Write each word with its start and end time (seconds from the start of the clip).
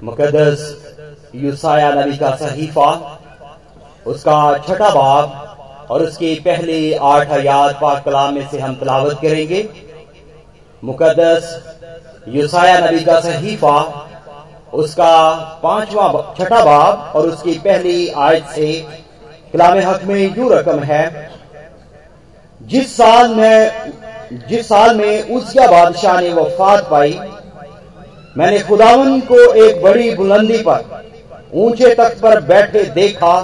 मुकदस 0.00 0.62
यूसाया 1.34 1.90
नबी 1.92 2.16
का 2.16 2.30
सहीफा, 2.36 2.90
उसका 4.06 4.36
छठा 4.58 4.88
बाब 4.90 5.88
और 5.90 6.02
उसकी 6.02 6.34
पहले 6.40 6.94
आठ 7.04 7.30
आयात 7.30 7.78
पाक 7.80 8.04
कलाम 8.04 8.34
में 8.34 8.48
से 8.48 8.58
हम 8.58 8.74
तलावत 8.74 9.18
करेंगे। 9.22 9.68
मुकदस 10.82 11.48
यूसाया 12.28 12.78
नबी 12.80 13.04
का 13.04 13.18
सहीफा, 13.20 13.78
उसका 14.72 15.14
पांचवा 15.62 16.34
छठा 16.38 16.64
बाब 16.64 17.12
और 17.16 17.28
उसकी 17.28 17.54
पहली 17.58 18.08
आयत 18.08 18.46
से 18.46 18.72
कलाम 19.52 19.78
हक 19.80 20.04
में 20.04 20.36
यू 20.36 20.48
रकम 20.48 20.82
है। 20.82 21.04
जिस 22.60 22.96
साल 22.96 23.34
में 23.34 23.92
जिस 24.48 24.68
साल 24.68 24.96
में 24.96 25.28
उसका 25.30 25.66
बादशाह 25.66 26.20
ने 26.20 26.32
वफात 26.32 26.88
पाई 26.90 27.18
मैंने 28.36 28.58
खुदावन 28.60 29.20
को 29.20 29.36
एक 29.56 29.82
बड़ी 29.82 30.10
बुलंदी 30.14 30.58
पर, 30.58 30.84
ऊँचे 31.54 31.94
तक 31.94 32.18
पर 32.22 32.40
बैठे 32.40 32.82
देखा 32.94 33.34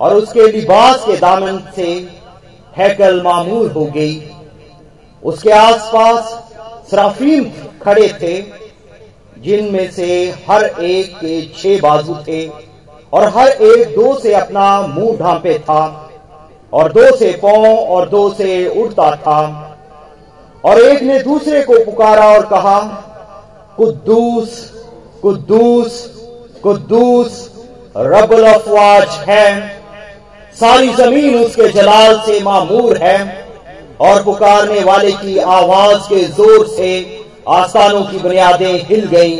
और 0.00 0.14
उसके 0.14 0.46
लिबास 0.52 1.04
के 1.06 1.16
दामन 1.16 1.58
से 1.76 1.86
हैकल 2.76 3.20
मामूर 3.22 3.70
हो 3.72 3.84
गई। 3.86 4.22
उसके 5.22 5.50
आसपास 5.50 6.32
सराफीम 6.90 7.44
खड़े 7.82 8.08
थे, 8.22 8.40
जिनमें 9.36 9.90
से 9.90 10.08
हर 10.48 10.64
एक 10.64 11.16
के 11.16 11.40
छह 11.52 11.80
बाजू 11.80 12.14
थे 12.28 12.46
और 13.12 13.28
हर 13.36 13.48
एक 13.48 13.94
दो 13.94 14.14
से 14.18 14.34
अपना 14.34 14.80
मुँह 14.86 15.16
ढांपे 15.18 15.58
था 15.58 15.84
और 16.72 16.92
दो 16.92 17.16
से 17.16 17.32
पाँव 17.42 17.66
और 17.66 18.08
दो 18.08 18.28
से 18.30 18.66
उड़ता 18.82 19.10
था। 19.16 19.40
और 20.64 20.80
एक 20.80 21.02
ने 21.02 21.18
दूसरे 21.22 21.62
को 21.62 21.84
पुकारा 21.84 22.26
और 22.28 22.46
कहा 22.46 22.80
कुद्दूस 23.80 24.50
कुद्दूस 25.22 25.94
कुद्दूस 26.62 27.36
रबल 27.96 28.44
अफवाज 28.46 29.08
है। 29.28 29.46
सारी 30.56 30.88
ज़मीन 30.94 31.34
उसके 31.36 31.68
जलाल 31.72 32.18
से 32.26 32.40
मामूर 32.44 32.96
है 33.02 33.16
और 34.00 34.22
पुकारने 34.24 34.84
वाले 34.84 35.12
की 35.12 35.38
आवाज़ 35.38 36.08
के 36.08 36.22
ज़ोर 36.26 36.66
से 36.68 36.92
आसानों 37.50 38.04
की 38.04 38.18
बुनियादें 38.18 38.84
हिल 38.88 39.06
गईं 39.06 39.38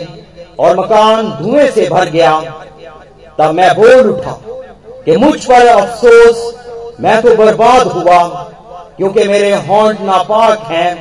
और 0.58 0.78
मकान 0.80 1.30
धुएँ 1.42 1.70
से 1.70 1.88
भर 1.91 2.10
गया। 2.10 2.34
तब 3.38 3.54
मैं 3.54 3.70
बोल 3.77 4.10
उठा 4.10 4.38
कि 5.04 5.16
मुझ 5.19 5.44
पर 5.44 5.66
अफसोस, 5.69 6.44
मैं 7.00 7.20
तो 7.22 7.36
बर्बाद 7.36 7.86
हुआ 7.88 8.22
क्योंकि 8.97 9.28
मेरे 9.28 9.54
होंठ 9.69 10.00
नापाक 10.02 10.70
हैं 10.70 10.92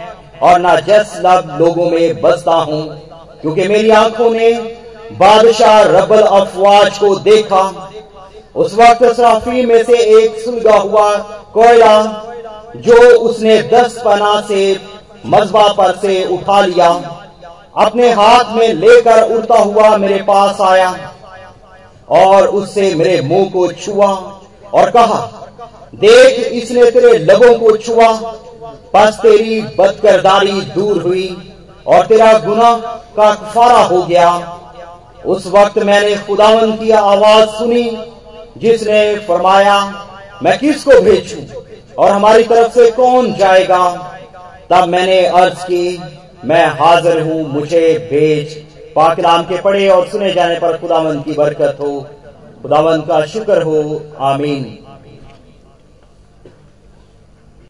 और 0.42 0.60
ना 0.60 0.76
जस 0.82 1.22
लोगों 1.26 1.90
में 1.92 2.22
बसता 2.22 2.52
हूँ। 2.52 3.09
क्योंकि 3.42 3.68
मेरी 3.68 3.90
आँखों 3.90 4.30
ने 4.30 4.52
बादशाह 5.20 5.82
रबल 5.84 6.22
अफवाज 6.22 6.98
को 6.98 7.16
देखा। 7.20 7.92
उस 8.56 8.74
वक्त 8.74 9.04
सराफी 9.06 9.66
में 9.66 9.84
से 9.84 9.98
एक 10.18 10.40
सुलगा 10.40 10.76
हुआ 10.76 11.12
कोयला, 11.54 12.02
जो 12.78 12.98
उसने 13.20 13.62
दस 13.64 14.02
पना 14.06 14.40
से 14.42 14.80
मजबा 15.26 15.68
पर 15.74 15.96
से 15.98 16.24
उठा 16.28 16.60
लिया। 16.62 16.90
अपने 17.78 18.12
हाथ 18.12 18.54
में 18.56 18.74
लेकर 18.74 19.36
उड़ता 19.36 19.58
हुआ 19.58 19.96
मेरे 19.98 20.22
पास 20.24 20.62
आया 20.62 20.94
और 22.10 22.48
उससे 22.50 22.94
मेरे 22.96 23.22
मुँह 23.22 23.50
को 23.50 23.68
छुआ 23.74 24.08
और 24.74 24.90
कहा, 24.90 25.22
देख, 25.96 26.40
इसने 26.54 26.90
तेरे 26.92 27.18
लबों 27.20 27.54
को 27.60 27.76
छुआ। 27.78 28.12
बस 28.96 29.20
तेरी 29.22 29.62
बदकरदारी 29.78 30.62
दूर 30.72 31.02
हुई। 31.02 31.28
और 31.90 32.06
तेरा 32.06 32.34
गुना 32.34 32.76
का 33.18 33.34
कफारा 33.34 33.80
हो 33.80 34.04
गया। 34.04 34.60
उस 35.26 35.48
वक्त 35.48 35.78
मैंने 35.78 36.16
खुदावन 36.16 36.72
की 36.72 36.92
आवाज़ 36.92 37.50
सुनी, 37.50 37.98
जिसने 38.58 39.16
फरमाया, 39.16 40.06
मैं 40.44 40.60
किसको 40.60 41.02
भेजूं 41.02 41.62
और 41.98 42.12
हमारी 42.12 42.44
तरफ़ 42.44 42.72
से 42.72 42.92
कौन 42.92 43.34
जाएगा? 43.34 44.12
तब 44.70 44.84
मैंने 44.88 45.26
अर्ज़ 45.26 45.64
की, 45.64 46.02
मैं 46.46 46.68
हाजिर 46.68 47.22
हूँ, 47.22 47.54
मुझे 47.54 48.08
भेज। 48.12 48.56
पाकलाम 48.96 49.44
के 49.44 49.62
पढ़े 49.62 49.90
और 49.90 50.08
सुने 50.08 50.34
जाने 50.34 50.60
पर 50.60 50.78
खुदावन 50.78 51.22
की 51.22 51.32
बरकत 51.32 51.78
हो। 51.82 52.08
खुदावन 52.62 53.02
का 53.02 53.26
शुक्र 53.26 53.62
हो। 53.62 54.02
आमीन। 54.20 54.78